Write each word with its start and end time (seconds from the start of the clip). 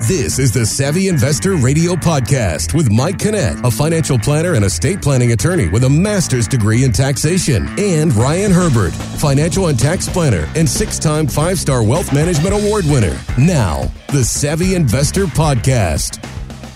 This 0.00 0.38
is 0.38 0.52
the 0.52 0.66
Savvy 0.66 1.08
Investor 1.08 1.56
Radio 1.56 1.94
Podcast 1.94 2.74
with 2.74 2.92
Mike 2.92 3.16
Kinnett, 3.16 3.64
a 3.64 3.70
financial 3.70 4.18
planner 4.18 4.52
and 4.52 4.62
estate 4.62 5.00
planning 5.00 5.32
attorney 5.32 5.68
with 5.68 5.84
a 5.84 5.88
master's 5.88 6.46
degree 6.46 6.84
in 6.84 6.92
taxation, 6.92 7.66
and 7.78 8.14
Ryan 8.14 8.52
Herbert, 8.52 8.92
financial 8.92 9.68
and 9.68 9.78
tax 9.78 10.06
planner 10.06 10.50
and 10.54 10.68
six 10.68 10.98
time 10.98 11.26
five 11.26 11.58
star 11.58 11.82
wealth 11.82 12.12
management 12.12 12.54
award 12.54 12.84
winner. 12.84 13.18
Now, 13.38 13.90
the 14.08 14.22
Savvy 14.22 14.74
Investor 14.74 15.24
Podcast. 15.24 16.22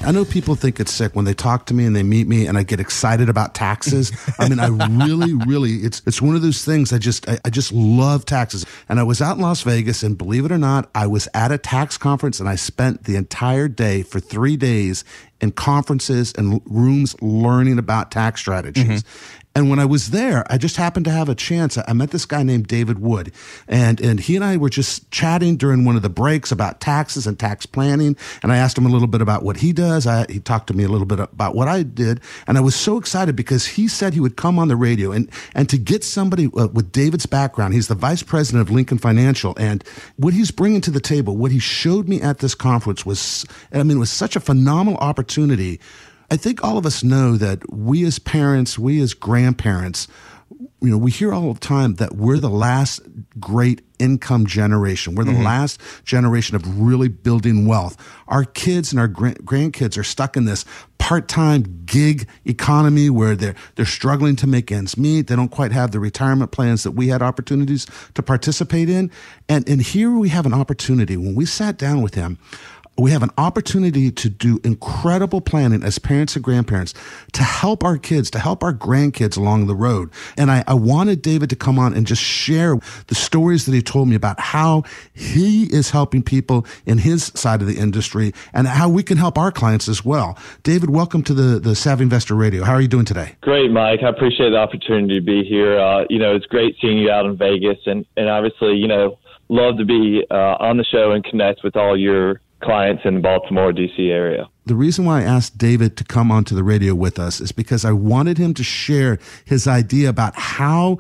I 0.03 0.13
know 0.13 0.25
people 0.25 0.55
think 0.55 0.81
it's 0.81 0.93
sick 0.93 1.15
when 1.15 1.27
they 1.27 1.35
talk 1.35 1.67
to 1.67 1.75
me 1.75 1.85
and 1.85 1.95
they 1.95 2.03
meet 2.03 2.27
me 2.27 2.47
and 2.47 2.57
I 2.57 2.63
get 2.63 2.81
excited 2.81 3.29
about 3.29 3.55
taxes. 3.55 4.11
I 4.39 4.49
mean, 4.49 4.59
I 4.59 4.69
really, 4.69 5.35
really, 5.47 5.77
it's 5.77 6.01
it's 6.07 6.23
one 6.23 6.35
of 6.35 6.43
those 6.43 6.65
things. 6.65 6.93
I 6.93 6.99
just 6.99 7.29
I, 7.29 7.39
I, 7.45 7.51
just 7.51 7.71
love 7.71 8.25
taxes. 8.25 8.65
And 8.89 8.99
I 8.99 9.03
was 9.03 9.21
out 9.21 9.37
in 9.37 9.43
Las 9.43 9.63
Vegas, 9.63 10.03
and 10.03 10.17
believe 10.17 10.47
it 10.47 10.53
or 10.53 10.59
not, 10.59 10.89
I 10.95 11.07
was 11.07 11.29
at 11.35 11.53
a 11.53 11.59
tax 11.59 11.99
conference 11.99 12.41
and 12.41 12.49
I 12.49 12.55
spent 12.55 13.05
the 13.05 13.17
entire 13.17 13.69
day 13.69 14.03
for 14.03 14.21
three 14.21 14.57
days 14.57 15.05
in 15.41 15.53
conferences 15.53 16.33
and 16.37 16.61
rooms 16.67 17.21
learning 17.23 17.79
about 17.79 18.11
tax 18.11 18.41
strategies. 18.41 19.03
Mm-hmm. 19.03 19.37
And 19.53 19.69
when 19.69 19.81
I 19.81 19.85
was 19.85 20.11
there, 20.11 20.45
I 20.49 20.59
just 20.59 20.77
happened 20.77 21.07
to 21.07 21.11
have 21.11 21.29
a 21.29 21.35
chance. 21.35 21.77
I 21.77 21.93
met 21.93 22.13
this 22.13 22.25
guy 22.25 22.45
named 22.45 22.69
David 22.69 23.01
Wood, 23.01 23.33
and 23.67 24.01
and 24.01 24.21
he 24.21 24.37
and 24.37 24.45
I 24.45 24.57
were 24.57 24.71
just 24.71 25.11
chatting 25.11 25.57
during 25.57 25.85
one 25.85 25.97
of 25.97 26.03
the 26.03 26.09
breaks 26.09 26.53
about 26.53 26.81
taxes 26.81 27.27
and 27.27 27.37
tax 27.37 27.67
planning. 27.67 28.17
And 28.45 28.53
I 28.53 28.59
asked 28.59 28.79
him 28.79 28.87
a 28.87 28.89
little 28.89 29.09
bit 29.09 29.21
about 29.21 29.43
what 29.43 29.57
he 29.57 29.73
does. 29.73 30.07
I, 30.07 30.25
he 30.31 30.39
talked 30.39 30.69
to 30.69 30.75
me 30.75 30.85
a 30.85 30.89
little 30.89 31.07
bit 31.07 31.19
about 31.19 31.57
what 31.57 31.67
I 31.67 31.83
did, 31.83 32.21
and 32.47 32.59
I 32.59 32.61
was 32.61 32.77
so 32.77 32.97
excited 32.97 33.35
because 33.35 33.67
he 33.67 33.89
said 33.89 34.15
he 34.15 34.21
would 34.21 34.37
come 34.37 34.57
on 34.57 34.69
the 34.69 34.77
radio 34.77 35.11
and 35.11 35.29
and 35.53 35.69
to 35.69 35.79
get 35.79 36.05
somebody 36.05 36.47
uh, 36.57 36.69
with 36.69 36.93
David's 36.93 37.27
background. 37.27 37.75
He's 37.75 37.89
the 37.89 37.97
vice 37.97 38.23
president 38.23 38.63
of 38.63 38.73
Lincoln 38.73 38.99
Financial, 38.99 39.55
and 39.59 39.83
what 40.17 40.33
he's 40.33 40.53
bringing 40.53 40.81
to 40.83 40.93
the 40.93 41.01
table, 41.01 41.37
what 41.37 41.51
he 41.51 41.59
showed 41.59 42.09
me 42.09 42.21
at 42.21 42.39
this 42.39 42.55
conference 42.55 43.05
was, 43.05 43.45
I 43.73 43.83
mean, 43.83 43.97
it 43.97 44.01
was 44.01 44.13
such 44.13 44.37
a 44.37 44.41
phenomenal 44.41 44.99
opportunity 45.01 45.30
I 46.31 46.37
think 46.37 46.63
all 46.63 46.79
of 46.79 46.87
us 46.87 47.03
know 47.03 47.37
that 47.37 47.73
we 47.73 48.05
as 48.05 48.19
parents, 48.19 48.79
we 48.79 49.01
as 49.01 49.15
grandparents, 49.15 50.07
you 50.81 50.91
know, 50.91 50.99
we 50.99 51.11
hear 51.11 51.33
all 51.33 51.53
the 51.53 51.61
time 51.61 51.97
that 51.97 52.17
we're 52.17 52.39
the 52.39 52.51
last 52.51 53.01
great 53.39 53.83
income 53.99 54.47
generation. 54.47 55.15
We're 55.15 55.25
the 55.25 55.33
mm-hmm. 55.33 55.43
last 55.43 55.81
generation 56.05 56.57
of 56.57 56.81
really 56.81 57.09
building 57.09 57.67
wealth. 57.67 57.97
Our 58.29 58.45
kids 58.45 58.93
and 58.93 58.99
our 59.01 59.09
grandkids 59.09 59.99
are 59.99 60.05
stuck 60.05 60.37
in 60.37 60.47
this 60.47 60.65
part-time 60.99 61.83
gig 61.85 62.29
economy 62.45 63.11
where 63.11 63.37
they're 63.37 63.55
they're 63.75 63.85
struggling 63.85 64.37
to 64.37 64.47
make 64.47 64.73
ends 64.73 64.97
meet. 64.97 65.27
They 65.27 65.37
don't 65.37 65.51
quite 65.51 65.73
have 65.73 65.91
the 65.91 66.01
retirement 66.01 66.51
plans 66.51 66.83
that 66.85 66.93
we 66.93 67.09
had 67.09 67.23
opportunities 67.23 67.87
to 68.15 68.23
participate 68.23 68.89
in. 68.89 69.11
And 69.49 69.69
and 69.69 69.83
here 69.83 70.11
we 70.11 70.31
have 70.31 70.47
an 70.47 70.55
opportunity 70.55 71.17
when 71.17 71.35
we 71.35 71.45
sat 71.47 71.77
down 71.77 72.01
with 72.01 72.15
him 72.15 72.39
we 72.99 73.11
have 73.11 73.23
an 73.23 73.31
opportunity 73.39 74.11
to 74.11 74.29
do 74.29 74.61
incredible 74.63 75.41
planning 75.41 75.83
as 75.83 75.99
parents 75.99 76.37
and 76.37 76.45
grandparents 76.45 76.93
to 77.33 77.43
help 77.43 77.83
our 77.83 77.97
kids, 77.97 78.31
to 78.31 78.39
help 78.39 78.63
our 78.63 78.75
grandkids 78.75 79.37
along 79.37 79.67
the 79.67 79.75
road. 79.75 80.11
And 80.37 80.51
I, 80.51 80.65
I, 80.67 80.75
wanted 80.75 81.23
David 81.23 81.51
to 81.51 81.57
come 81.57 81.79
on 81.79 81.95
and 81.95 82.07
just 82.07 82.23
share 82.23 82.79
the 83.07 83.15
stories 83.15 83.67
that 83.67 83.73
he 83.73 83.83
told 83.83 84.09
me 84.09 84.17
about 84.17 84.41
how 84.41 84.83
he 85.13 85.65
is 85.65 85.91
helping 85.91 86.23
people 86.23 86.67
in 86.87 86.99
his 86.99 87.27
side 87.35 87.61
of 87.61 87.67
the 87.67 87.79
industry 87.79 88.33
and 88.53 88.67
how 88.67 88.89
we 88.89 89.03
can 89.03 89.19
help 89.19 89.39
our 89.39 89.53
clients 89.53 89.89
as 89.89 90.05
well. 90.05 90.39
David, 90.63 90.91
welcome 90.91 91.23
to 91.25 91.35
the, 91.35 91.59
the 91.59 91.75
Savvy 91.75 92.03
Investor 92.03 92.35
Radio. 92.35 92.65
How 92.65 92.75
are 92.75 92.81
you 92.81 92.89
doing 92.89 93.05
today? 93.05 93.37
Great, 93.41 93.71
Mike. 93.71 94.01
I 94.03 94.09
appreciate 94.09 94.51
the 94.51 94.59
opportunity 94.59 95.21
to 95.21 95.25
be 95.25 95.45
here. 95.45 95.79
Uh, 95.79 96.05
you 96.09 96.19
know, 96.19 96.35
it's 96.35 96.47
great 96.47 96.77
seeing 96.81 96.99
you 96.99 97.11
out 97.11 97.27
in 97.27 97.37
Vegas 97.37 97.79
and, 97.87 98.05
and 98.17 98.29
obviously, 98.29 98.75
you 98.75 98.89
know, 98.89 99.19
love 99.49 99.79
to 99.79 99.85
be 99.85 100.25
uh, 100.31 100.57
on 100.61 100.77
the 100.77 100.85
show 100.85 101.13
and 101.13 101.25
connect 101.25 101.63
with 101.63 101.77
all 101.77 101.97
your 101.97 102.41
clients 102.61 103.03
in 103.05 103.15
the 103.15 103.21
Baltimore, 103.21 103.73
D.C. 103.73 104.11
area. 104.11 104.49
The 104.67 104.75
reason 104.75 105.05
why 105.05 105.21
I 105.21 105.25
asked 105.25 105.59
David 105.59 105.97
to 105.97 106.05
come 106.05 106.31
onto 106.31 106.55
the 106.55 106.63
radio 106.63 106.95
with 106.95 107.19
us 107.19 107.41
is 107.41 107.53
because 107.53 107.85
I 107.85 107.93
wanted 107.93 108.39
him 108.39 108.55
to 108.55 108.63
share 108.63 109.19
his 109.45 109.67
idea 109.67 110.09
about 110.09 110.37
how 110.37 110.99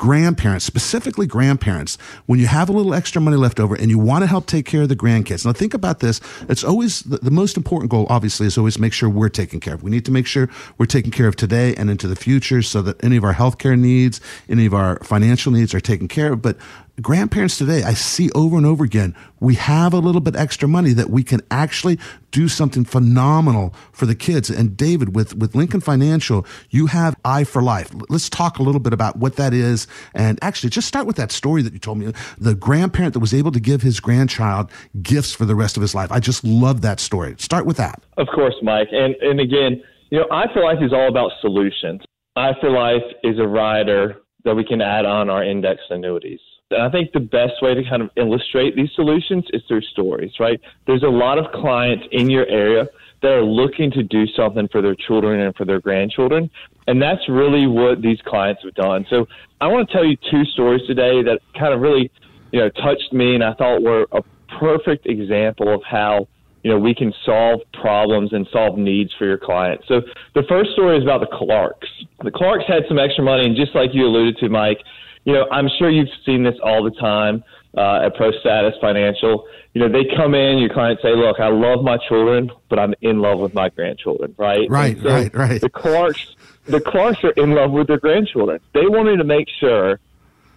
grandparents, 0.00 0.64
specifically 0.64 1.26
grandparents, 1.26 1.98
when 2.24 2.40
you 2.40 2.46
have 2.46 2.70
a 2.70 2.72
little 2.72 2.94
extra 2.94 3.20
money 3.20 3.36
left 3.36 3.60
over 3.60 3.74
and 3.74 3.90
you 3.90 3.98
want 3.98 4.22
to 4.22 4.26
help 4.26 4.46
take 4.46 4.64
care 4.64 4.80
of 4.82 4.88
the 4.88 4.96
grandkids. 4.96 5.44
Now, 5.44 5.52
think 5.52 5.74
about 5.74 6.00
this. 6.00 6.22
It's 6.48 6.64
always 6.64 7.02
the, 7.02 7.18
the, 7.18 7.30
most 7.30 7.58
important 7.58 7.90
goal, 7.90 8.06
obviously, 8.08 8.46
is 8.46 8.56
always 8.56 8.78
make 8.78 8.94
sure 8.94 9.10
we're 9.10 9.28
taken 9.28 9.60
care 9.60 9.74
of. 9.74 9.82
We 9.82 9.90
need 9.90 10.06
to 10.06 10.10
make 10.10 10.26
sure 10.26 10.48
we're 10.78 10.86
taken 10.86 11.10
care 11.10 11.28
of 11.28 11.36
today 11.36 11.74
and 11.74 11.90
into 11.90 12.08
the 12.08 12.16
future 12.16 12.62
so 12.62 12.80
that 12.80 13.04
any 13.04 13.18
of 13.18 13.24
our 13.24 13.34
healthcare 13.34 13.78
needs, 13.78 14.22
any 14.48 14.64
of 14.64 14.72
our 14.72 14.98
financial 15.04 15.52
needs 15.52 15.74
are 15.74 15.80
taken 15.80 16.08
care 16.08 16.32
of. 16.32 16.40
But 16.40 16.56
grandparents 17.00 17.58
today, 17.58 17.82
I 17.82 17.94
see 17.94 18.30
over 18.32 18.56
and 18.56 18.66
over 18.66 18.84
again, 18.84 19.14
we 19.40 19.54
have 19.54 19.92
a 19.92 19.98
little 19.98 20.20
bit 20.20 20.36
extra 20.36 20.68
money 20.68 20.92
that 20.92 21.10
we 21.10 21.22
can 21.22 21.40
actually 21.50 21.98
do 22.30 22.48
something 22.48 22.84
phenomenal 22.84 23.74
for 23.92 24.06
the 24.06 24.14
kids. 24.14 24.50
And 24.50 24.76
David, 24.76 25.14
with, 25.14 25.34
with 25.36 25.54
Lincoln 25.54 25.80
Financial, 25.80 26.46
you 26.70 26.86
have 26.86 27.16
i4LIFE. 27.24 28.06
Let's 28.08 28.28
talk 28.28 28.58
a 28.58 28.62
little 28.62 28.80
bit 28.80 28.92
about 28.92 29.16
what 29.16 29.36
that 29.36 29.52
is. 29.52 29.86
And 30.14 30.38
actually, 30.42 30.70
just 30.70 30.86
start 30.86 31.06
with 31.06 31.16
that 31.16 31.32
story 31.32 31.62
that 31.62 31.72
you 31.72 31.78
told 31.78 31.98
me 31.98 32.12
the 32.38 32.54
grandparent 32.54 33.14
that 33.14 33.20
was 33.20 33.34
able 33.34 33.52
to 33.52 33.60
give 33.60 33.82
his 33.82 34.00
grandchild 34.00 34.70
gifts 35.02 35.32
for 35.32 35.44
the 35.44 35.54
rest 35.54 35.76
of 35.76 35.80
his 35.80 35.94
life. 35.94 36.12
I 36.12 36.20
just 36.20 36.44
love 36.44 36.82
that 36.82 37.00
story. 37.00 37.34
Start 37.38 37.66
with 37.66 37.76
that. 37.78 38.02
Of 38.18 38.28
course, 38.34 38.54
Mike. 38.62 38.88
And, 38.92 39.14
and 39.16 39.40
again, 39.40 39.82
you 40.10 40.18
know, 40.18 40.26
i4LIFE 40.30 40.84
is 40.84 40.92
all 40.92 41.08
about 41.08 41.32
solutions. 41.40 42.02
i4LIFE 42.36 43.12
is 43.22 43.38
a 43.38 43.46
rider 43.46 44.16
that 44.44 44.54
we 44.54 44.64
can 44.64 44.80
add 44.80 45.04
on 45.04 45.30
our 45.30 45.44
index 45.44 45.80
annuities. 45.90 46.40
I 46.78 46.88
think 46.88 47.12
the 47.12 47.20
best 47.20 47.60
way 47.62 47.74
to 47.74 47.82
kind 47.82 48.00
of 48.00 48.10
illustrate 48.16 48.76
these 48.76 48.90
solutions 48.94 49.44
is 49.52 49.62
through 49.66 49.82
stories, 49.82 50.32
right? 50.38 50.60
There's 50.86 51.02
a 51.02 51.08
lot 51.08 51.38
of 51.38 51.50
clients 51.52 52.04
in 52.12 52.30
your 52.30 52.46
area 52.46 52.86
that 53.22 53.30
are 53.32 53.42
looking 53.42 53.90
to 53.90 54.02
do 54.02 54.26
something 54.28 54.68
for 54.68 54.80
their 54.80 54.94
children 54.94 55.40
and 55.40 55.54
for 55.56 55.64
their 55.64 55.80
grandchildren. 55.80 56.48
And 56.86 57.02
that's 57.02 57.28
really 57.28 57.66
what 57.66 58.02
these 58.02 58.18
clients 58.24 58.62
have 58.64 58.74
done. 58.74 59.04
So 59.10 59.26
I 59.60 59.66
want 59.66 59.88
to 59.88 59.92
tell 59.92 60.04
you 60.04 60.16
two 60.30 60.44
stories 60.44 60.82
today 60.86 61.22
that 61.24 61.40
kind 61.58 61.74
of 61.74 61.80
really, 61.80 62.10
you 62.52 62.60
know, 62.60 62.70
touched 62.70 63.12
me 63.12 63.34
and 63.34 63.42
I 63.42 63.52
thought 63.54 63.82
were 63.82 64.06
a 64.12 64.22
perfect 64.58 65.06
example 65.06 65.74
of 65.74 65.82
how, 65.82 66.28
you 66.62 66.70
know, 66.70 66.78
we 66.78 66.94
can 66.94 67.12
solve 67.24 67.60
problems 67.74 68.32
and 68.32 68.46
solve 68.52 68.78
needs 68.78 69.12
for 69.18 69.26
your 69.26 69.38
clients. 69.38 69.88
So 69.88 70.02
the 70.34 70.44
first 70.48 70.70
story 70.72 70.96
is 70.96 71.02
about 71.02 71.20
the 71.20 71.36
Clarks. 71.36 71.88
The 72.22 72.30
Clarks 72.30 72.64
had 72.68 72.84
some 72.88 72.98
extra 72.98 73.24
money 73.24 73.44
and 73.44 73.56
just 73.56 73.74
like 73.74 73.90
you 73.92 74.06
alluded 74.06 74.38
to, 74.38 74.48
Mike, 74.48 74.78
you 75.24 75.32
know, 75.32 75.46
I'm 75.50 75.68
sure 75.78 75.90
you've 75.90 76.08
seen 76.24 76.42
this 76.42 76.56
all 76.62 76.82
the 76.82 76.90
time 76.92 77.44
uh, 77.76 78.06
at 78.06 78.14
ProStatus 78.16 78.80
Financial. 78.80 79.46
You 79.74 79.82
know, 79.82 79.88
they 79.88 80.08
come 80.16 80.34
in, 80.34 80.58
your 80.58 80.70
clients 80.70 81.02
say, 81.02 81.14
"Look, 81.14 81.38
I 81.40 81.48
love 81.48 81.84
my 81.84 81.98
children, 82.08 82.50
but 82.68 82.78
I'm 82.78 82.94
in 83.00 83.20
love 83.20 83.38
with 83.38 83.54
my 83.54 83.68
grandchildren." 83.68 84.34
Right? 84.38 84.68
Right. 84.68 84.98
So 85.00 85.08
right. 85.08 85.34
Right. 85.34 85.60
The 85.60 85.70
Clarks, 85.70 86.34
the 86.66 86.80
Clarks 86.80 87.22
are 87.24 87.30
in 87.32 87.52
love 87.52 87.70
with 87.70 87.86
their 87.86 87.98
grandchildren. 87.98 88.60
They 88.74 88.86
wanted 88.86 89.18
to 89.18 89.24
make 89.24 89.48
sure 89.60 90.00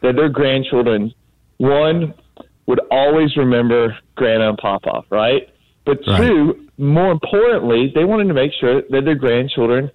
that 0.02 0.16
their 0.16 0.29
grandchildren, 0.29 1.13
one, 1.57 2.13
would 2.66 2.81
always 2.91 3.35
remember 3.38 3.97
Grandma 4.16 4.50
and 4.50 4.57
Papa, 4.57 5.03
right? 5.09 5.50
But 5.85 6.00
right. 6.07 6.18
two, 6.18 6.69
more 6.78 7.12
importantly, 7.12 7.91
they 7.94 8.06
wanted 8.06 8.28
to 8.28 8.34
make 8.34 8.52
sure 8.59 8.81
that 8.90 9.06
their 9.06 9.16
grandchildren, 9.16 9.91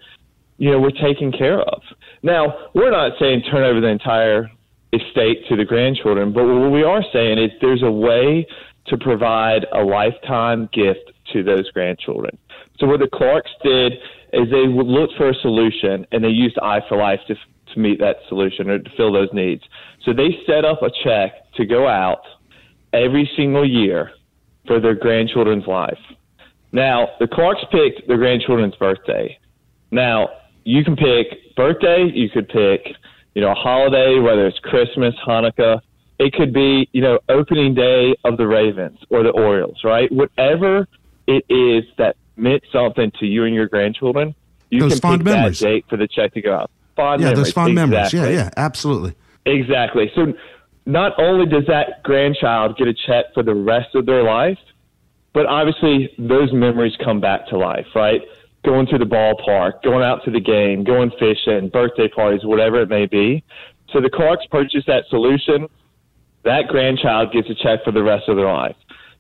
you 0.59 0.71
know, 0.71 0.79
were 0.79 0.93
taken 0.93 1.33
care 1.33 1.61
of. 1.61 1.83
Now, 2.23 2.71
we're 2.75 2.91
not 2.91 3.13
saying 3.19 3.43
turn 3.51 3.65
over 3.65 3.81
the 3.81 3.89
entire 3.89 4.51
estate 4.93 5.47
to 5.49 5.57
the 5.57 5.65
grandchildren. 5.65 6.33
But 6.33 6.47
what 6.47 6.71
we 6.71 6.83
are 6.83 7.03
saying 7.13 7.39
is 7.39 7.51
there's 7.61 7.83
a 7.83 7.91
way 7.91 8.47
to 8.87 8.97
provide 8.97 9.67
a 9.73 9.83
lifetime 9.83 10.69
gift 10.73 11.13
to 11.33 11.43
those 11.43 11.71
grandchildren. 11.73 12.39
So 12.79 12.87
what 12.87 13.01
the 13.01 13.09
Clarks 13.13 13.51
did 13.63 13.95
is 14.33 14.51
they 14.51 14.67
looked 14.67 15.15
for 15.17 15.31
a 15.31 15.35
solution 15.35 16.07
and 16.13 16.25
they 16.25 16.29
used 16.29 16.57
i4LIFE 16.57 17.27
to 17.27 17.35
to 17.75 17.81
meet 17.81 17.99
that 18.01 18.17
solution 18.29 18.71
or 18.71 18.79
to 18.79 18.91
fill 18.97 19.13
those 19.13 19.29
needs. 19.33 19.63
So 20.05 20.13
they 20.13 20.39
set 20.47 20.65
up 20.65 20.83
a 20.83 20.91
check 21.05 21.53
to 21.57 21.67
go 21.67 21.87
out 21.87 22.23
every 22.93 23.31
single 23.37 23.69
year 23.69 24.11
for 24.67 24.81
their 24.81 24.95
grandchildren's 24.95 25.67
life. 25.67 25.99
Now, 26.73 27.09
the 27.21 27.27
Clarks 27.27 27.63
picked 27.71 28.07
their 28.09 28.19
grandchildren's 28.19 28.75
birthday. 28.77 29.39
Now, 29.91 30.29
you 30.65 30.85
can 30.85 30.97
pick 30.97 31.55
birthday, 31.57 32.11
you 32.13 32.29
could 32.29 32.49
pick 32.49 32.95
you 33.39 33.45
know, 33.45 33.53
a 33.53 33.55
holiday, 33.55 34.19
whether 34.19 34.49
it's 34.49 34.59
Christmas, 34.59 35.15
Hanukkah, 35.25 35.81
it 36.19 36.33
could 36.33 36.53
be, 36.53 36.89
you 36.91 37.01
know, 37.01 37.21
opening 37.29 37.73
day 37.73 38.17
of 38.25 38.37
the 38.37 38.49
Ravens 38.49 38.99
or 39.11 39.23
the 39.23 39.29
Orioles, 39.29 39.79
right? 39.85 40.11
Whatever 40.11 40.89
it 41.29 41.45
is 41.49 41.85
that 41.99 42.17
meant 42.35 42.65
something 42.73 43.13
to 43.21 43.27
you 43.27 43.45
and 43.45 43.55
your 43.55 43.69
grandchildren, 43.69 44.35
you 44.71 44.81
those 44.81 44.99
can 44.99 45.19
pick 45.19 45.25
memories. 45.25 45.61
that 45.61 45.67
date 45.67 45.85
for 45.89 45.97
the 45.97 46.09
check 46.09 46.35
to 46.35 46.41
go 46.41 46.53
out. 46.53 46.73
Fond 46.97 47.21
yeah, 47.21 47.29
memories. 47.29 47.47
those 47.47 47.53
fond 47.53 47.79
exactly. 47.79 47.93
memories. 47.93 48.13
Yeah, 48.13 48.29
yeah, 48.29 48.51
absolutely. 48.57 49.15
Exactly. 49.47 50.11
So 50.17 50.35
not 50.85 51.13
only 51.21 51.47
does 51.47 51.67
that 51.69 52.03
grandchild 52.03 52.77
get 52.77 52.89
a 52.89 52.95
check 53.07 53.27
for 53.35 53.45
the 53.45 53.55
rest 53.55 53.95
of 53.95 54.05
their 54.05 54.25
life, 54.25 54.59
but 55.33 55.47
obviously 55.47 56.11
those 56.19 56.53
memories 56.53 56.97
come 57.05 57.21
back 57.21 57.47
to 57.51 57.57
life, 57.57 57.87
right? 57.95 58.21
Going 58.65 58.87
to 58.89 58.99
the 58.99 59.05
ballpark, 59.05 59.83
going 59.83 60.05
out 60.05 60.25
to 60.25 60.31
the 60.31 60.41
game, 60.41 60.85
going 60.85 61.11
fishing, 61.19 61.69
birthday 61.69 62.09
parties, 62.09 62.41
whatever 62.45 62.83
it 62.83 62.89
may 62.89 63.07
be. 63.07 63.45
So 63.93 64.01
the 64.01 64.11
Clarks 64.11 64.47
purchase 64.51 64.85
that 64.87 65.05
solution. 65.09 65.69
That 66.45 66.69
grandchild 66.69 67.33
gets 67.33 67.49
a 67.51 67.55
check 67.55 67.85
for 67.85 67.93
the 67.93 68.03
rest 68.03 68.29
of 68.29 68.37
their 68.37 68.53
life. 68.53 68.77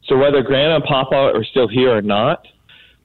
So 0.06 0.17
whether 0.17 0.43
Grandma 0.43 0.76
and 0.76 0.85
Papa 0.85 1.14
are 1.35 1.44
still 1.44 1.69
here 1.69 1.96
or 1.96 2.02
not, 2.02 2.46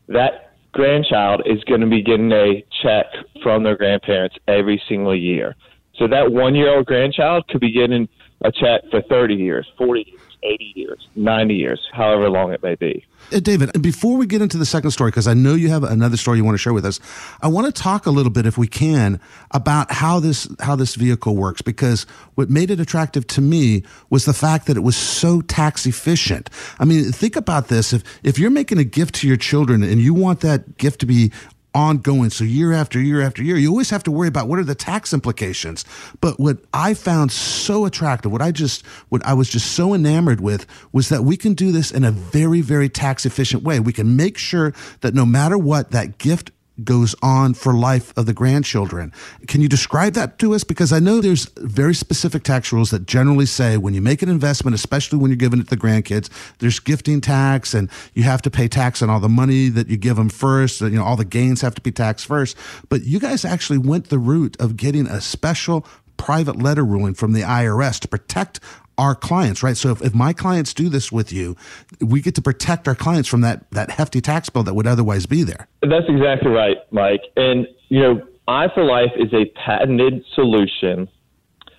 that 0.08 0.56
grandchild 0.72 1.44
is 1.46 1.64
going 1.66 1.82
to 1.82 1.88
be 1.88 2.02
getting 2.02 2.32
a 2.32 2.64
check 2.82 3.06
from 3.42 3.64
their 3.64 3.76
grandparents 3.76 4.36
every 4.48 4.82
single 4.88 5.16
year. 5.16 5.56
So 5.98 6.08
that 6.08 6.32
one 6.32 6.56
year 6.56 6.76
old 6.76 6.86
grandchild 6.86 7.48
could 7.48 7.62
be 7.62 7.72
getting 7.72 8.08
a 8.44 8.52
check 8.52 8.82
for 8.92 9.02
30 9.02 9.36
years, 9.36 9.68
40 9.78 10.06
years, 10.08 10.22
80 10.44 10.74
years, 10.76 11.08
90 11.16 11.54
years, 11.54 11.90
however 11.92 12.30
long 12.30 12.52
it 12.54 12.62
may 12.62 12.76
be. 12.76 13.06
Uh, 13.32 13.40
David, 13.40 13.82
before 13.82 14.18
we 14.18 14.26
get 14.26 14.42
into 14.42 14.58
the 14.58 14.66
second 14.66 14.92
story, 14.92 15.10
because 15.10 15.28
I 15.28 15.34
know 15.34 15.54
you 15.56 15.70
have 15.70 15.84
another 15.84 16.18
story 16.18 16.38
you 16.38 16.44
want 16.44 16.56
to 16.56 16.60
share 16.60 16.74
with 16.74 16.86
us, 16.86 17.00
I 17.42 17.48
want 17.48 17.74
to 17.74 17.82
talk 17.82 18.06
a 18.06 18.12
little 18.12 18.32
bit, 18.32 18.46
if 18.46 18.58
we 18.58 18.68
can, 18.68 19.20
about 19.52 19.92
how 19.92 20.20
this 20.20 20.48
how 20.60 20.76
this 20.76 20.96
vehicle 20.96 21.36
works. 21.36 21.62
Because 21.62 22.04
what 22.36 22.50
made 22.50 22.70
it 22.70 22.80
attractive 22.80 23.26
to 23.28 23.42
me 23.42 23.84
was 24.10 24.26
the 24.26 24.34
fact 24.34 24.68
that 24.68 24.78
it 24.78 24.82
was 24.82 24.96
so 24.96 25.42
tax 25.42 25.86
efficient. 25.86 26.50
I 26.80 26.86
mean, 26.86 27.12
think 27.12 27.36
about 27.36 27.70
this: 27.70 27.94
if 27.94 28.04
if 28.24 28.38
you're 28.38 28.52
making 28.52 28.78
a 28.78 28.84
gift 28.84 29.16
to 29.16 29.28
your 29.28 29.38
children 29.38 29.84
and 29.84 30.02
you 30.02 30.14
want 30.14 30.42
that 30.42 30.78
gift 30.78 31.00
to 31.00 31.06
be 31.06 31.32
ongoing. 31.74 32.30
So 32.30 32.44
year 32.44 32.72
after 32.72 33.00
year 33.00 33.22
after 33.22 33.44
year, 33.44 33.58
you 33.58 33.70
always 33.70 33.90
have 33.90 34.04
to 34.04 34.12
worry 34.12 34.28
about 34.28 34.48
what 34.48 34.60
are 34.60 34.64
the 34.64 34.76
tax 34.76 35.14
implications. 35.14 35.86
But 36.22 36.40
what 36.40 36.58
I 36.74 36.94
found 36.94 37.32
so 37.32 37.86
attractive, 37.86 38.32
what 38.32 38.42
I 38.42 38.52
just, 38.52 38.86
what 39.10 39.26
I 39.26 39.34
was 39.34 39.50
just 39.50 39.74
so 39.74 39.94
enamored 39.94 40.42
with 40.42 40.66
was 40.92 41.10
that 41.10 41.24
we 41.24 41.38
can 41.38 41.54
do 41.54 41.72
this 41.72 41.92
in 41.92 42.04
a 42.04 42.12
very, 42.12 42.62
very 42.62 42.90
tax 42.90 43.26
efficient 43.26 43.64
way. 43.64 43.80
We 43.80 43.94
can 43.94 44.16
make 44.16 44.38
sure 44.38 44.74
that 45.02 45.14
no 45.14 45.26
matter 45.26 45.58
what, 45.58 45.92
that 45.92 46.18
gift 46.18 46.52
goes 46.84 47.16
on 47.22 47.54
for 47.54 47.74
life 47.74 48.16
of 48.18 48.26
the 48.26 48.34
grandchildren. 48.34 49.12
Can 49.48 49.62
you 49.62 49.70
describe 49.70 50.14
that 50.14 50.40
to 50.40 50.54
us? 50.56 50.64
Because 50.64 50.92
I 50.92 51.00
know 51.00 51.22
there's 51.22 51.46
very 51.58 51.94
specific 51.94 52.44
tax 52.44 52.72
rules 52.72 52.90
that 52.90 53.06
generally 53.06 53.46
say 53.46 53.78
when 53.78 53.94
you 53.94 54.02
make 54.02 54.22
an 54.22 54.30
investment, 54.30 54.74
especially 54.74 55.20
when 55.20 55.30
you're 55.30 55.38
giving 55.38 55.60
it 55.60 55.70
to 55.70 55.76
the 55.76 55.82
grandkids, 55.82 56.30
there's 56.60 56.80
gifting 56.80 57.22
tax 57.22 57.74
and 57.74 57.90
you 58.14 58.24
have 58.24 58.42
to 58.42 58.50
pay 58.50 58.68
tax 58.68 59.02
on 59.02 59.10
all 59.10 59.20
the 59.20 59.30
money 59.30 59.70
that 59.70 59.88
you 59.88 59.98
give 59.98 60.16
them 60.16 60.30
first. 60.30 60.82
You 60.82 60.90
know, 60.92 61.04
all 61.04 61.16
the 61.16 61.26
gains 61.26 61.62
have 61.62 61.76
to 61.76 61.82
be 61.82 61.92
taxed 61.92 62.26
first. 62.26 62.58
But 62.90 63.04
you 63.04 63.20
guys 63.20 63.46
actually 63.46 63.80
went 63.80 64.10
the 64.10 64.20
route 64.20 64.58
of 64.60 64.76
getting 64.76 65.06
a 65.06 65.22
special 65.22 65.86
private 66.18 66.58
letter 66.58 66.86
ruling 66.86 67.14
from 67.14 67.34
the 67.34 67.42
IRS 67.42 68.00
to 68.00 68.08
protect 68.08 68.60
our 68.98 69.16
clients, 69.16 69.64
right? 69.64 69.78
So 69.78 69.92
if, 69.92 70.02
if 70.02 70.14
my 70.14 70.34
clients 70.34 70.74
do 70.74 70.90
this 70.90 71.12
with 71.12 71.32
you, 71.32 71.56
we 72.00 72.22
get 72.22 72.36
to 72.36 72.42
protect 72.42 72.88
our 72.88 72.96
clients 72.96 73.28
from 73.30 73.42
that, 73.42 73.70
that 73.72 73.92
hefty 73.92 74.22
tax 74.22 74.50
bill 74.50 74.64
that 74.64 74.74
would 74.74 74.88
otherwise 74.88 75.26
be 75.26 75.44
there. 75.44 75.68
That's 75.82 76.06
exactly 76.08 76.52
right, 76.52 76.78
Mike. 76.92 77.22
And, 77.36 77.68
you 77.90 78.00
know, 78.02 78.28
i4LIFE 78.48 79.26
is 79.26 79.34
a 79.34 79.46
patented 79.66 80.24
solution 80.36 81.08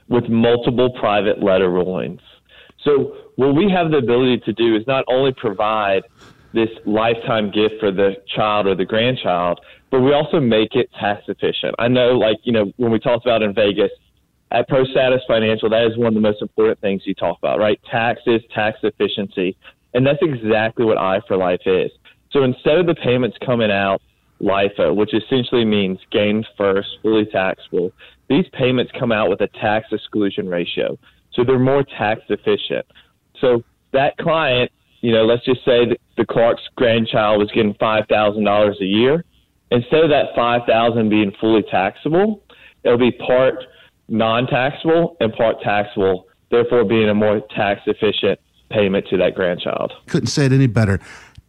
with 0.09 0.29
multiple 0.29 0.91
private 0.99 1.43
letter 1.43 1.71
rulings. 1.71 2.21
So 2.83 3.17
what 3.37 3.55
we 3.55 3.71
have 3.71 3.91
the 3.91 3.99
ability 3.99 4.41
to 4.45 4.53
do 4.53 4.77
is 4.77 4.87
not 4.87 5.05
only 5.09 5.33
provide 5.33 6.03
this 6.53 6.69
lifetime 6.87 7.51
gift 7.51 7.75
for 7.81 7.91
the 7.91 8.15
child 8.35 8.67
or 8.67 8.75
the 8.75 8.85
grandchild, 8.85 9.61
but 9.91 10.01
we 10.01 10.13
also 10.13 10.41
make 10.41 10.75
it 10.75 10.91
tax 10.99 11.23
efficient. 11.29 11.75
I 11.79 11.89
know, 11.89 12.13
like, 12.19 12.39
you 12.45 12.53
know, 12.53 12.73
when 12.77 12.91
we 12.91 12.99
talked 12.99 13.27
about 13.27 13.43
in 13.43 13.55
Vegas, 13.55 13.91
at 14.55 14.69
ProStatus 14.69 15.27
Financial, 15.27 15.69
that 15.69 15.85
is 15.85 15.99
one 15.99 16.07
of 16.07 16.15
the 16.15 16.21
most 16.21 16.41
important 16.41 16.81
things 16.81 17.03
you 17.05 17.15
talk 17.15 17.39
about, 17.39 17.59
right? 17.59 17.81
Taxes, 17.91 18.41
tax 18.55 18.79
efficiency. 18.85 19.57
And 19.95 20.07
that's 20.07 20.21
exactly 20.23 20.85
what 20.85 20.97
i4LIFE 20.97 21.87
is. 21.87 21.91
So 22.31 22.45
instead 22.45 22.79
of 22.79 22.87
the 22.87 22.95
payments 22.95 23.37
coming 23.45 23.73
out 23.73 24.01
LIFO, 24.41 24.95
which 24.95 25.13
essentially 25.13 25.65
means 25.65 25.99
gains 26.13 26.47
first, 26.57 26.89
fully 27.03 27.27
taxable, 27.27 27.93
these 28.29 28.45
payments 28.53 28.93
come 28.99 29.11
out 29.11 29.29
with 29.29 29.41
a 29.41 29.49
tax 29.61 29.89
exclusion 29.91 30.49
ratio. 30.49 30.97
So 31.33 31.43
they're 31.43 31.59
more 31.59 31.83
tax 31.83 32.21
efficient. 32.29 32.87
So 33.41 33.65
that 33.93 34.17
client, 34.19 34.71
you 35.01 35.13
know, 35.13 35.25
let's 35.25 35.45
just 35.45 35.65
say 35.65 35.97
the 36.17 36.27
Clark's 36.27 36.63
grandchild 36.77 37.41
was 37.41 37.51
getting 37.51 37.75
$5,000 37.75 38.81
a 38.81 38.85
year. 38.85 39.25
Instead 39.73 40.05
of 40.05 40.11
that 40.11 40.27
5000 40.37 41.09
being 41.09 41.33
fully 41.41 41.63
taxable, 41.69 42.43
it'll 42.85 42.99
be 42.99 43.11
part 43.11 43.65
non-taxable 44.09 45.17
and 45.21 45.33
part 45.33 45.61
taxable, 45.63 46.27
therefore 46.51 46.85
being 46.85 47.09
a 47.09 47.15
more 47.15 47.41
tax 47.55 47.83
efficient 47.87 48.39
payment 48.71 49.07
to 49.09 49.17
that 49.19 49.35
grandchild. 49.35 49.93
Couldn't 50.07 50.29
say 50.29 50.47
it 50.47 50.53
any 50.53 50.67
better 50.67 51.01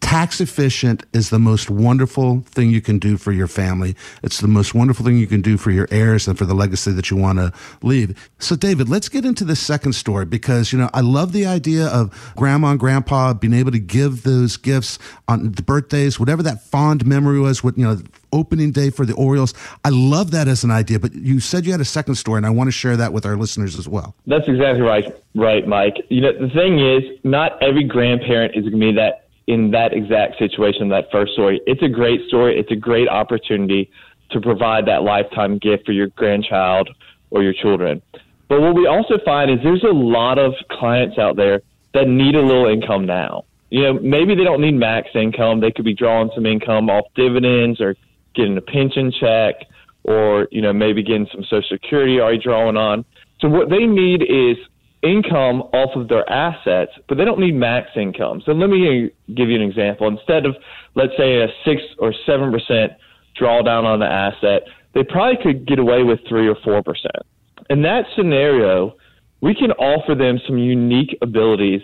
tax 0.06 0.40
efficient 0.40 1.04
is 1.14 1.32
the 1.32 1.40
most 1.40 1.68
wonderful 1.68 2.42
thing 2.42 2.70
you 2.70 2.80
can 2.80 3.00
do 3.00 3.18
for 3.18 3.32
your 3.32 3.48
family. 3.48 3.96
It's 4.22 4.40
the 4.40 4.48
most 4.48 4.76
wonderful 4.76 5.04
thing 5.04 5.18
you 5.18 5.26
can 5.26 5.42
do 5.42 5.58
for 5.58 5.72
your 5.72 5.88
heirs 5.90 6.28
and 6.28 6.38
for 6.38 6.46
the 6.46 6.54
legacy 6.54 6.92
that 6.92 7.10
you 7.10 7.18
want 7.18 7.40
to 7.40 7.52
leave. 7.82 8.16
So, 8.38 8.56
David, 8.56 8.88
let's 8.88 9.10
get 9.10 9.26
into 9.26 9.44
the 9.44 9.56
second 9.56 9.94
story 9.94 10.26
because, 10.26 10.72
you 10.72 10.78
know, 10.78 10.92
I 10.94 11.02
love 11.02 11.32
the 11.32 11.48
idea 11.48 11.88
of 11.88 12.34
grandma 12.36 12.70
and 12.70 12.80
grandpa 12.80 13.34
being 13.34 13.54
able 13.54 13.72
to 13.72 13.80
give 13.80 14.22
those 14.22 14.58
gifts 14.58 15.00
on 15.28 15.54
the 15.54 15.64
birthdays, 15.64 16.20
whatever 16.20 16.44
that 16.44 16.62
fond 16.62 17.04
memory 17.04 17.40
was, 17.40 17.64
with, 17.64 17.76
you 17.76 17.86
know, 17.86 17.98
opening 18.32 18.72
day 18.72 18.92
for 18.92 19.08
the 19.08 19.16
Orioles. 19.16 19.56
I 19.84 19.90
love 19.90 20.30
that 20.32 20.48
as 20.48 20.64
an 20.64 20.70
idea, 20.70 21.00
but 21.00 21.16
you 21.16 21.40
said 21.40 21.66
you 21.66 21.72
had 21.72 21.82
a 21.82 21.86
second 21.86 22.14
story, 22.14 22.38
and 22.38 22.46
I 22.46 22.52
want 22.52 22.68
to 22.68 22.72
share 22.72 22.96
that 22.96 23.12
with 23.12 23.26
our 23.26 23.38
listeners 23.38 23.80
as 23.80 23.88
well. 23.88 24.14
That's 24.28 24.48
exactly 24.48 24.82
right, 24.82 25.16
right, 25.34 25.68
Mike. 25.68 26.06
You 26.10 26.22
know, 26.22 26.34
the 26.34 26.54
thing 26.54 26.78
is, 26.78 27.20
not 27.24 27.60
every 27.64 27.86
grandparent 27.86 28.56
is 28.56 28.66
going 28.66 28.80
to 28.80 28.80
be 28.80 28.92
that 28.94 29.25
in 29.48 29.72
that 29.72 29.94
exact 29.94 30.40
situation, 30.40 30.90
that 30.90 31.12
first 31.12 31.34
story. 31.34 31.62
It's 31.68 31.82
a 31.84 31.88
great 31.88 32.28
story. 32.28 32.58
It's 32.60 32.72
a 32.72 32.76
great 32.76 33.08
opportunity 33.08 33.92
to 34.32 34.42
provide 34.42 34.88
that 34.88 35.04
lifetime 35.04 35.58
gift 35.60 35.86
for 35.86 35.92
your 35.92 36.08
grandchild 36.08 36.90
or 37.30 37.44
your 37.44 37.54
children. 37.54 38.02
But 38.48 38.62
what 38.62 38.76
we 38.76 38.88
also 38.88 39.16
find 39.24 39.52
is 39.52 39.58
there's 39.64 39.84
a 39.84 39.94
lot 39.94 40.40
of 40.40 40.54
clients 40.72 41.18
out 41.18 41.36
there 41.36 41.62
that 41.94 42.08
need 42.08 42.36
a 42.36 42.42
little 42.42 42.68
income 42.68 43.06
now. 43.06 43.46
You 43.70 43.84
know, 43.84 43.94
maybe 43.94 44.36
they 44.36 44.44
don't 44.44 44.62
need 44.62 44.76
max 44.76 45.10
income. 45.16 45.60
They 45.60 45.72
could 45.72 45.86
be 45.86 45.94
drawing 45.94 46.30
some 46.36 46.46
income 46.46 46.90
off 46.90 47.06
dividends 47.16 47.82
or 47.82 47.96
getting 48.36 48.58
a 48.58 48.62
pension 48.62 49.12
check 49.12 49.56
or, 50.04 50.48
you 50.52 50.62
know, 50.62 50.74
maybe 50.74 51.02
getting 51.04 51.28
some 51.32 51.44
social 51.44 51.70
security 51.70 52.20
already 52.20 52.38
drawing 52.38 52.78
on. 52.78 53.06
So 53.40 53.48
what 53.48 53.70
they 53.70 53.86
need 53.86 54.22
is 54.22 54.58
income 55.06 55.62
off 55.74 55.96
of 55.96 56.08
their 56.08 56.30
assets, 56.30 56.92
but 57.08 57.18
they 57.18 57.26
don't 57.26 57.40
need 57.40 57.56
max 57.56 57.90
income. 57.96 58.42
So 58.46 58.52
let 58.52 58.70
me 58.70 59.12
give 59.36 59.50
you 59.50 59.56
an 59.56 59.62
example. 59.62 60.08
Instead 60.08 60.46
of, 60.46 60.56
let's 60.96 61.14
say, 61.18 61.42
a 61.42 61.48
six 61.64 61.82
or 62.00 62.14
seven 62.26 62.52
percent 62.52 62.94
drawdown 63.40 63.84
on 63.84 64.00
the 64.00 64.06
asset, 64.06 64.64
they 64.94 65.04
probably 65.04 65.42
could 65.42 65.68
get 65.68 65.80
away 65.80 66.04
with 66.04 66.20
three 66.28 66.48
or 66.48 66.56
four 66.64 66.82
percent. 66.82 67.24
In 67.70 67.82
that 67.84 68.06
scenario, 68.16 68.96
we 69.42 69.54
can 69.54 69.72
offer 69.74 70.16
them 70.16 70.40
some 70.48 70.58
unique 70.58 71.18
abilities 71.22 71.82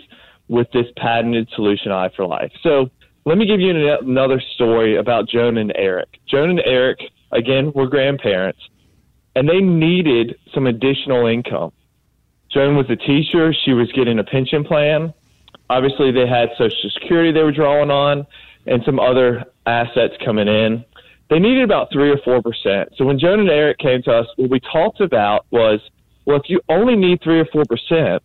with 0.48 0.68
this 0.74 0.86
patented 0.98 1.48
solution 1.56 1.92
i4LIFE. 1.92 2.52
So 2.64 2.90
let 3.26 3.38
me 3.38 3.46
give 3.46 3.60
you 3.60 3.72
another 4.02 4.42
story 4.56 4.98
about 4.98 5.30
Joan 5.30 5.58
and 5.58 5.72
Eric. 5.76 6.10
Joan 6.28 6.50
and 6.50 6.62
Eric, 6.66 7.00
again, 7.32 7.72
were 7.74 7.88
grandparents, 7.88 8.60
and 9.36 9.48
they 9.48 9.60
needed 9.60 10.36
some 10.54 10.68
additional 10.68 11.28
income. 11.28 11.72
Joan 12.54 12.76
was 12.76 12.90
a 12.90 12.96
teacher. 12.96 13.54
She 13.54 13.74
was 13.74 13.92
getting 13.94 14.20
a 14.20 14.24
pension 14.24 14.64
plan. 14.64 15.14
Obviously, 15.70 16.12
they 16.12 16.28
had 16.28 16.50
Social 16.58 16.90
Security 17.00 17.32
they 17.32 17.44
were 17.44 17.52
drawing 17.52 17.90
on 17.90 18.28
and 18.68 18.84
some 18.86 19.00
other 19.00 19.46
assets 19.66 20.14
coming 20.24 20.48
in. 20.48 20.84
They 21.30 21.40
needed 21.40 21.64
about 21.64 21.92
three 21.94 22.12
or 22.12 22.18
four 22.26 22.42
percent. 22.42 22.90
So 22.98 23.06
when 23.06 23.18
Joan 23.18 23.40
and 23.40 23.50
Eric 23.50 23.78
came 23.78 24.04
to 24.04 24.12
us, 24.12 24.28
what 24.36 24.50
we 24.50 24.60
talked 24.60 25.00
about 25.00 25.46
was, 25.50 25.80
well, 26.26 26.38
if 26.38 26.50
you 26.50 26.60
only 26.68 26.96
need 26.96 27.22
three 27.24 27.40
or 27.40 27.46
four 27.46 27.64
percent, 27.66 28.22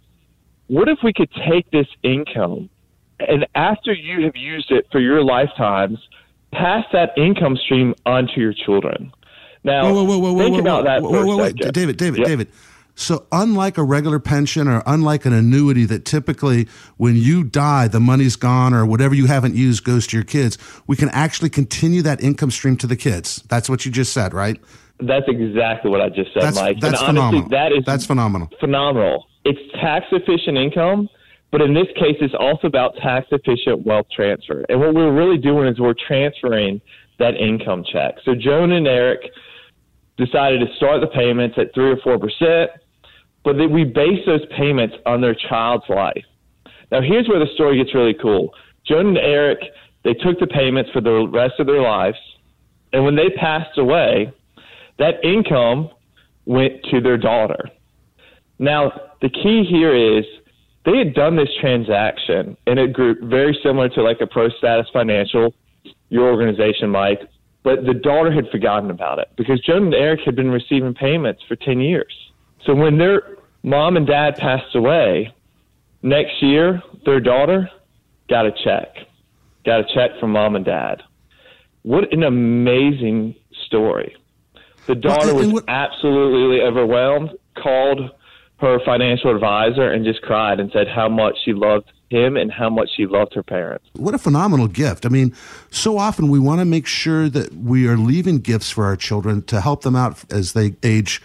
what 0.67 0.89
if 0.89 0.99
we 1.05 1.13
could 1.13 1.31
take 1.49 1.71
this 1.71 1.87
income 2.03 2.69
and 3.21 3.47
after 3.55 3.93
you 3.93 4.25
have 4.25 4.37
used 4.37 4.71
it 4.71 4.87
for 4.91 5.01
your 5.01 5.23
lifetimes, 5.23 5.99
pass 6.53 6.85
that 6.93 7.17
income 7.17 7.57
stream 7.57 7.95
onto 8.05 8.41
your 8.41 8.53
children? 8.53 9.13
Now, 9.63 9.93
whoa, 9.93 10.05
whoa, 10.05 10.19
whoa, 10.19 10.39
think 10.39 10.61
about 10.61 10.85
that. 10.85 11.03
Whoa, 11.03 11.25
whoa, 11.25 11.37
whoa, 11.37 11.51
David, 11.51 11.97
David, 11.97 12.19
yep. 12.19 12.27
David. 12.27 12.49
So, 12.99 13.27
unlike 13.31 13.77
a 13.77 13.85
regular 13.85 14.19
pension 14.19 14.69
or 14.69 14.83
unlike 14.87 15.27
an 15.27 15.35
annuity 15.35 15.85
that 15.85 16.07
typically 16.07 16.67
when 16.97 17.15
you 17.15 17.45
die, 17.45 17.89
the 17.89 18.01
money's 18.01 18.37
gone 18.37 18.73
or 18.73 18.87
whatever 18.87 19.15
you 19.15 19.27
haven't 19.27 19.55
used 19.55 19.85
goes 19.85 20.07
to 20.09 20.17
your 20.17 20.25
kids, 20.25 20.57
we 20.87 20.97
can 20.97 21.11
actually 21.11 21.51
continue 21.51 22.01
that 22.03 22.23
income 22.23 22.51
stream 22.51 22.75
to 22.79 22.87
the 22.87 22.97
kids. 22.97 23.45
That's 23.49 23.69
what 23.69 23.85
you 23.85 23.93
just 23.93 24.15
said, 24.15 24.33
right? 24.33 24.59
That's 24.99 25.27
exactly 25.29 25.91
what 25.91 26.01
I 26.01 26.09
just 26.09 26.33
said, 26.33 26.43
that's, 26.43 26.57
Mike. 26.57 26.81
That's 26.81 27.03
and 27.03 27.19
honestly, 27.19 27.43
phenomenal. 27.43 27.49
that 27.51 27.73
is 27.73 27.85
that's 27.85 28.07
phenomenal. 28.07 28.49
Phenomenal. 28.61 29.27
It's 29.45 29.61
tax 29.75 30.07
efficient 30.11 30.57
income, 30.57 31.11
but 31.53 31.61
in 31.61 31.75
this 31.75 31.89
case, 31.97 32.17
it's 32.23 32.35
also 32.35 32.67
about 32.67 32.97
tax 32.97 33.27
efficient 33.31 33.85
wealth 33.85 34.07
transfer. 34.11 34.65
And 34.71 34.81
what 34.81 34.95
we're 34.95 35.13
really 35.13 35.37
doing 35.37 35.69
is 35.69 35.79
we're 35.79 35.93
transferring 36.09 36.81
that 37.19 37.35
income 37.35 37.85
check. 37.93 38.15
So 38.25 38.35
Joan 38.35 38.73
and 38.73 38.89
Eric 38.89 39.21
decided 40.17 40.67
to 40.67 40.75
start 40.77 41.03
the 41.03 41.09
payments 41.09 41.59
at 41.59 41.75
three 41.75 41.91
or 41.91 41.99
four 41.99 42.19
percent 42.19 42.71
but 43.47 43.57
that 43.59 43.69
we 43.69 43.85
base 43.85 44.19
those 44.27 44.45
payments 44.59 44.97
on 45.07 45.21
their 45.21 45.37
child's 45.49 45.89
life. 45.89 46.25
Now, 46.91 47.01
here's 47.01 47.29
where 47.29 47.39
the 47.39 47.47
story 47.55 47.77
gets 47.77 47.95
really 47.95 48.17
cool. 48.21 48.53
Joan 48.85 49.07
and 49.07 49.19
Eric, 49.19 49.61
they 50.03 50.15
took 50.15 50.41
the 50.41 50.49
payments 50.49 50.91
for 50.91 51.01
the 51.01 51.29
rest 51.29 51.55
of 51.61 51.67
their 51.69 51.81
lives, 51.81 52.19
and 52.93 53.05
when 53.05 53.15
they 53.15 53.31
passed 53.31 53.79
away, 53.79 54.33
that 54.99 55.25
income 55.25 55.91
went 56.45 56.83
to 56.91 57.01
their 57.01 57.17
daughter. 57.17 57.71
Now, 58.59 58.91
the 59.23 59.29
key 59.29 59.65
here 59.69 59.95
is 59.95 60.25
they 60.85 60.99
had 60.99 61.15
done 61.15 61.37
this 61.37 61.49
transaction 61.61 62.57
in 62.67 62.79
a 62.79 62.89
group 62.89 63.21
very 63.23 63.57
similar 63.63 63.89
to 63.91 64.03
like 64.03 64.21
a 64.21 64.27
Pro 64.27 64.49
Status 64.59 64.87
Financial, 64.93 65.55
your 66.09 66.29
organization, 66.33 66.91
Mike, 66.91 67.21
but 67.63 67.85
the 67.87 67.95
daughter 67.95 68.33
had 68.33 68.49
forgotten 68.51 68.91
about 68.91 69.21
it 69.21 69.29
because 69.37 69.61
Joan 69.61 69.85
and 69.85 69.95
Eric 69.95 70.21
had 70.25 70.35
been 70.35 70.51
receiving 70.51 70.95
payments 70.95 71.43
for 71.47 71.55
10 71.55 71.81
years. 71.81 72.13
So 72.65 72.75
when 72.75 72.99
their 72.99 73.36
mom 73.67 73.97
and 73.99 74.07
dad 74.07 74.37
passed 74.37 74.75
away, 74.75 75.35
next 76.01 76.43
year, 76.43 76.83
their 77.05 77.21
daughter 77.21 77.69
got 78.31 78.47
a 78.47 78.53
check, 78.65 78.97
got 79.67 79.81
a 79.81 79.85
check 79.93 80.19
from 80.19 80.31
mom 80.31 80.57
and 80.57 80.65
dad. 80.65 81.03
What 81.83 82.11
an 82.13 82.23
amazing 82.23 83.35
story. 83.67 84.17
The 84.87 84.95
daughter 84.95 85.35
was 85.35 85.63
absolutely 85.69 86.63
overwhelmed, 86.63 87.31
called 87.57 88.11
her 88.59 88.79
financial 88.85 89.35
advisor 89.35 89.91
and 89.91 90.05
just 90.05 90.23
cried 90.23 90.61
and 90.61 90.71
said 90.73 90.87
how 90.89 91.09
much 91.09 91.35
she 91.45 91.53
loved 91.53 91.93
him 92.09 92.37
and 92.37 92.53
how 92.53 92.71
much 92.71 92.89
she 92.97 93.05
loved 93.05 93.35
her 93.35 93.43
parents. 93.43 93.85
What 93.95 94.15
a 94.15 94.19
phenomenal 94.19 94.69
gift. 94.69 95.05
I 95.05 95.09
mean, 95.09 95.35
so 95.71 95.99
often 95.99 96.29
we 96.29 96.39
want 96.39 96.61
to 96.61 96.65
make 96.65 96.87
sure 96.87 97.29
that 97.29 97.53
we 97.53 97.89
are 97.89 97.97
leaving 97.97 98.39
gifts 98.39 98.71
for 98.71 98.85
our 98.85 98.97
children 98.97 99.43
to 99.43 99.61
help 99.61 99.83
them 99.83 99.97
out 99.97 100.25
as 100.33 100.53
they 100.53 100.75
age 100.85 101.21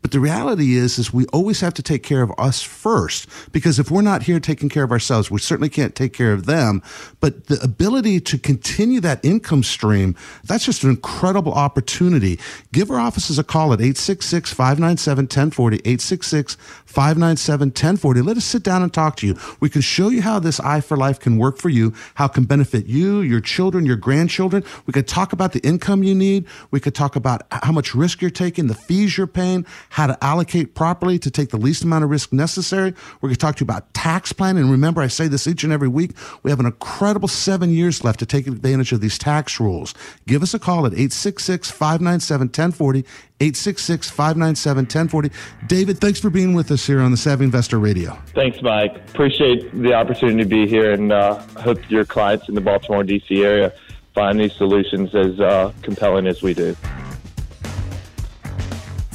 but 0.00 0.12
the 0.12 0.20
reality 0.20 0.76
is, 0.76 0.96
is 0.98 1.12
we 1.12 1.26
always 1.26 1.60
have 1.60 1.74
to 1.74 1.82
take 1.82 2.04
care 2.04 2.22
of 2.22 2.32
us 2.38 2.62
first 2.62 3.28
because 3.52 3.78
if 3.78 3.90
we're 3.90 4.00
not 4.00 4.22
here 4.22 4.38
taking 4.38 4.68
care 4.68 4.84
of 4.84 4.92
ourselves, 4.92 5.30
we 5.30 5.40
certainly 5.40 5.68
can't 5.68 5.94
take 5.94 6.12
care 6.12 6.32
of 6.32 6.46
them. 6.46 6.82
But 7.20 7.48
the 7.48 7.60
ability 7.62 8.20
to 8.20 8.38
continue 8.38 9.00
that 9.00 9.24
income 9.24 9.64
stream, 9.64 10.14
that's 10.44 10.64
just 10.64 10.84
an 10.84 10.90
incredible 10.90 11.52
opportunity. 11.52 12.38
Give 12.72 12.92
our 12.92 13.00
offices 13.00 13.40
a 13.40 13.44
call 13.44 13.72
at 13.72 13.80
866-597-1040, 13.80 15.82
866-597-1040. 15.82 18.24
Let 18.24 18.36
us 18.36 18.44
sit 18.44 18.62
down 18.62 18.82
and 18.82 18.94
talk 18.94 19.16
to 19.16 19.26
you. 19.26 19.36
We 19.58 19.68
can 19.68 19.80
show 19.80 20.10
you 20.10 20.22
how 20.22 20.38
this 20.38 20.60
i4LIFE 20.60 21.18
can 21.18 21.38
work 21.38 21.58
for 21.58 21.70
you, 21.70 21.92
how 22.14 22.26
it 22.26 22.34
can 22.34 22.44
benefit 22.44 22.86
you, 22.86 23.20
your 23.20 23.40
children, 23.40 23.84
your 23.84 23.96
grandchildren. 23.96 24.62
We 24.86 24.92
could 24.92 25.08
talk 25.08 25.32
about 25.32 25.52
the 25.52 25.60
income 25.60 26.04
you 26.04 26.14
need. 26.14 26.46
We 26.70 26.78
could 26.78 26.94
talk 26.94 27.16
about 27.16 27.42
how 27.50 27.72
much 27.72 27.96
risk 27.96 28.22
you're 28.22 28.30
taking, 28.30 28.68
the 28.68 28.74
fees 28.74 29.18
you're 29.18 29.26
paying, 29.26 29.66
how 29.90 30.06
to 30.06 30.24
allocate 30.24 30.74
properly 30.74 31.18
to 31.18 31.30
take 31.30 31.50
the 31.50 31.56
least 31.56 31.84
amount 31.84 32.04
of 32.04 32.10
risk 32.10 32.32
necessary. 32.32 32.94
We're 33.20 33.28
going 33.28 33.34
to 33.34 33.40
talk 33.40 33.56
to 33.56 33.60
you 33.60 33.66
about 33.66 33.92
tax 33.94 34.32
planning. 34.32 34.64
And 34.64 34.72
remember, 34.72 35.00
I 35.00 35.06
say 35.06 35.28
this 35.28 35.46
each 35.46 35.64
and 35.64 35.72
every 35.72 35.88
week. 35.88 36.12
We 36.42 36.50
have 36.50 36.60
an 36.60 36.66
incredible 36.66 37.28
seven 37.28 37.70
years 37.70 38.04
left 38.04 38.18
to 38.20 38.26
take 38.26 38.46
advantage 38.46 38.92
of 38.92 39.00
these 39.00 39.18
tax 39.18 39.58
rules. 39.60 39.94
Give 40.26 40.42
us 40.42 40.54
a 40.54 40.58
call 40.58 40.86
at 40.86 40.92
866 40.92 41.70
597 41.70 42.48
1040. 42.48 43.04
866 43.40 44.10
597 44.10 44.82
1040. 44.84 45.30
David, 45.68 46.00
thanks 46.00 46.18
for 46.18 46.28
being 46.28 46.54
with 46.54 46.70
us 46.72 46.84
here 46.86 47.00
on 47.00 47.12
the 47.12 47.16
Savvy 47.16 47.44
Investor 47.44 47.78
Radio. 47.78 48.18
Thanks, 48.34 48.60
Mike. 48.62 48.96
Appreciate 49.10 49.70
the 49.72 49.94
opportunity 49.94 50.42
to 50.42 50.48
be 50.48 50.66
here 50.66 50.92
and 50.92 51.12
uh, 51.12 51.36
hope 51.56 51.78
your 51.88 52.04
clients 52.04 52.48
in 52.48 52.56
the 52.56 52.60
Baltimore, 52.60 53.04
D.C. 53.04 53.44
area 53.44 53.72
find 54.18 54.40
these 54.40 54.54
solutions 54.54 55.14
as 55.14 55.38
uh, 55.38 55.72
compelling 55.82 56.26
as 56.26 56.42
we 56.42 56.52
do. 56.52 56.76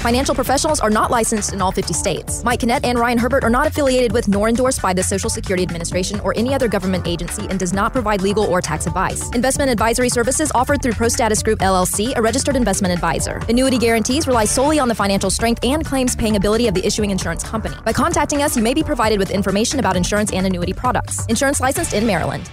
Financial 0.00 0.34
professionals 0.34 0.80
are 0.80 0.88
not 0.88 1.10
licensed 1.10 1.52
in 1.52 1.60
all 1.60 1.70
50 1.70 1.92
states. 1.92 2.42
Mike 2.42 2.60
Kinnett 2.60 2.86
and 2.86 2.98
Ryan 2.98 3.18
Herbert 3.18 3.44
are 3.44 3.50
not 3.50 3.66
affiliated 3.66 4.12
with 4.12 4.28
nor 4.28 4.48
endorsed 4.48 4.80
by 4.80 4.94
the 4.94 5.02
Social 5.02 5.28
Security 5.28 5.62
Administration 5.62 6.18
or 6.20 6.32
any 6.38 6.54
other 6.54 6.68
government 6.68 7.06
agency 7.06 7.46
and 7.50 7.58
does 7.58 7.74
not 7.74 7.92
provide 7.92 8.22
legal 8.22 8.44
or 8.44 8.62
tax 8.62 8.86
advice. 8.86 9.30
Investment 9.32 9.70
advisory 9.70 10.08
services 10.08 10.50
offered 10.54 10.80
through 10.80 10.92
ProStatus 10.92 11.44
Group 11.44 11.58
LLC, 11.58 12.16
a 12.16 12.22
registered 12.22 12.56
investment 12.56 12.94
advisor. 12.94 13.42
Annuity 13.50 13.76
guarantees 13.76 14.26
rely 14.26 14.46
solely 14.46 14.78
on 14.78 14.88
the 14.88 14.94
financial 14.94 15.28
strength 15.28 15.62
and 15.66 15.84
claims 15.84 16.16
paying 16.16 16.36
ability 16.36 16.66
of 16.66 16.72
the 16.72 16.86
issuing 16.86 17.10
insurance 17.10 17.44
company. 17.44 17.76
By 17.84 17.92
contacting 17.92 18.40
us, 18.40 18.56
you 18.56 18.62
may 18.62 18.72
be 18.72 18.82
provided 18.82 19.18
with 19.18 19.30
information 19.30 19.80
about 19.80 19.98
insurance 19.98 20.32
and 20.32 20.46
annuity 20.46 20.72
products. 20.72 21.26
Insurance 21.26 21.60
licensed 21.60 21.92
in 21.92 22.06
Maryland. 22.06 22.50